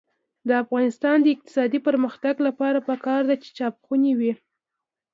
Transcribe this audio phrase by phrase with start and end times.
[0.47, 4.33] د افغانستان د اقتصادي پرمختګ لپاره پکار ده چې چاپخونې وي.